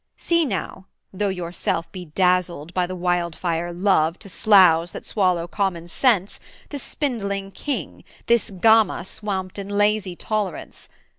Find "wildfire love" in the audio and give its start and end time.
2.95-4.17